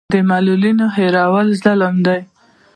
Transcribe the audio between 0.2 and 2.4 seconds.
معلولینو هېرول ظلم دی.